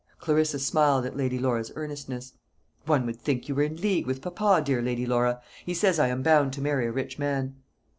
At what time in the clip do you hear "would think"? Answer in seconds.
3.05-3.47